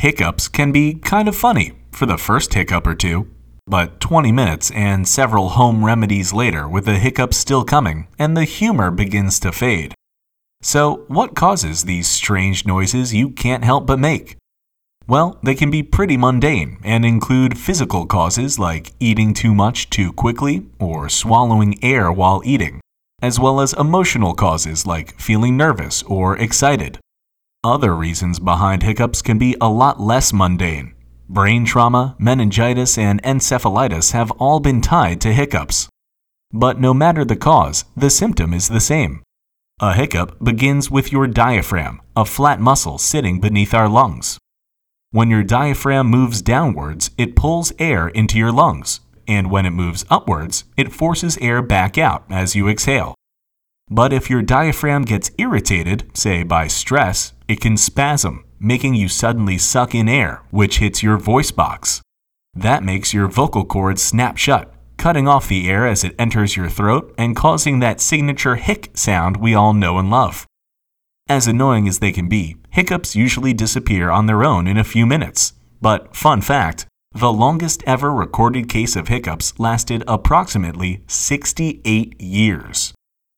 Hiccups 0.00 0.48
can 0.48 0.72
be 0.72 0.94
kind 0.94 1.28
of 1.28 1.36
funny 1.36 1.72
for 1.92 2.06
the 2.06 2.16
first 2.16 2.54
hiccup 2.54 2.86
or 2.86 2.94
two, 2.94 3.28
but 3.66 4.00
20 4.00 4.32
minutes 4.32 4.70
and 4.70 5.06
several 5.06 5.50
home 5.50 5.84
remedies 5.84 6.32
later, 6.32 6.66
with 6.66 6.86
the 6.86 6.98
hiccups 6.98 7.36
still 7.36 7.64
coming, 7.66 8.08
and 8.18 8.34
the 8.34 8.44
humor 8.44 8.90
begins 8.90 9.38
to 9.40 9.52
fade. 9.52 9.92
So, 10.62 11.04
what 11.08 11.34
causes 11.34 11.84
these 11.84 12.08
strange 12.08 12.64
noises 12.64 13.12
you 13.12 13.28
can't 13.28 13.62
help 13.62 13.86
but 13.86 13.98
make? 13.98 14.38
Well, 15.06 15.38
they 15.42 15.54
can 15.54 15.70
be 15.70 15.82
pretty 15.82 16.16
mundane 16.16 16.78
and 16.82 17.04
include 17.04 17.58
physical 17.58 18.06
causes 18.06 18.58
like 18.58 18.94
eating 19.00 19.34
too 19.34 19.54
much 19.54 19.90
too 19.90 20.14
quickly 20.14 20.64
or 20.78 21.10
swallowing 21.10 21.78
air 21.84 22.10
while 22.10 22.40
eating, 22.42 22.80
as 23.20 23.38
well 23.38 23.60
as 23.60 23.74
emotional 23.74 24.32
causes 24.32 24.86
like 24.86 25.20
feeling 25.20 25.58
nervous 25.58 26.02
or 26.04 26.38
excited. 26.38 26.98
Other 27.62 27.94
reasons 27.94 28.38
behind 28.38 28.82
hiccups 28.82 29.20
can 29.20 29.36
be 29.36 29.54
a 29.60 29.68
lot 29.68 30.00
less 30.00 30.32
mundane. 30.32 30.94
Brain 31.28 31.66
trauma, 31.66 32.16
meningitis, 32.18 32.96
and 32.96 33.22
encephalitis 33.22 34.12
have 34.12 34.30
all 34.32 34.60
been 34.60 34.80
tied 34.80 35.20
to 35.20 35.32
hiccups. 35.34 35.86
But 36.54 36.80
no 36.80 36.94
matter 36.94 37.22
the 37.22 37.36
cause, 37.36 37.84
the 37.94 38.08
symptom 38.08 38.54
is 38.54 38.68
the 38.68 38.80
same. 38.80 39.22
A 39.78 39.92
hiccup 39.92 40.42
begins 40.42 40.90
with 40.90 41.12
your 41.12 41.26
diaphragm, 41.26 42.00
a 42.16 42.24
flat 42.24 42.60
muscle 42.60 42.96
sitting 42.96 43.40
beneath 43.40 43.74
our 43.74 43.90
lungs. 43.90 44.38
When 45.10 45.28
your 45.28 45.42
diaphragm 45.42 46.06
moves 46.06 46.40
downwards, 46.40 47.10
it 47.18 47.36
pulls 47.36 47.74
air 47.78 48.08
into 48.08 48.38
your 48.38 48.52
lungs, 48.52 49.00
and 49.28 49.50
when 49.50 49.66
it 49.66 49.70
moves 49.72 50.06
upwards, 50.08 50.64
it 50.78 50.94
forces 50.94 51.36
air 51.42 51.60
back 51.60 51.98
out 51.98 52.24
as 52.30 52.56
you 52.56 52.68
exhale. 52.68 53.14
But 53.90 54.12
if 54.12 54.30
your 54.30 54.40
diaphragm 54.40 55.02
gets 55.02 55.32
irritated, 55.36 56.10
say 56.14 56.44
by 56.44 56.68
stress, 56.68 57.32
it 57.50 57.60
can 57.60 57.76
spasm, 57.76 58.44
making 58.60 58.94
you 58.94 59.08
suddenly 59.08 59.58
suck 59.58 59.92
in 59.92 60.08
air, 60.08 60.40
which 60.52 60.78
hits 60.78 61.02
your 61.02 61.16
voice 61.16 61.50
box. 61.50 62.00
That 62.54 62.84
makes 62.84 63.12
your 63.12 63.26
vocal 63.26 63.64
cords 63.64 64.00
snap 64.00 64.36
shut, 64.36 64.72
cutting 64.98 65.26
off 65.26 65.48
the 65.48 65.68
air 65.68 65.84
as 65.84 66.04
it 66.04 66.14
enters 66.16 66.56
your 66.56 66.68
throat 66.68 67.12
and 67.18 67.34
causing 67.34 67.80
that 67.80 68.00
signature 68.00 68.54
hic 68.54 68.90
sound 68.94 69.36
we 69.38 69.52
all 69.52 69.74
know 69.74 69.98
and 69.98 70.10
love. 70.10 70.46
As 71.28 71.48
annoying 71.48 71.88
as 71.88 71.98
they 71.98 72.12
can 72.12 72.28
be, 72.28 72.56
hiccups 72.70 73.16
usually 73.16 73.52
disappear 73.52 74.10
on 74.10 74.26
their 74.26 74.44
own 74.44 74.68
in 74.68 74.76
a 74.76 74.84
few 74.84 75.04
minutes. 75.04 75.54
But, 75.80 76.14
fun 76.14 76.42
fact, 76.42 76.86
the 77.16 77.32
longest 77.32 77.82
ever 77.84 78.12
recorded 78.12 78.68
case 78.68 78.94
of 78.94 79.08
hiccups 79.08 79.58
lasted 79.58 80.04
approximately 80.06 81.02
68 81.08 82.20
years. 82.20 82.94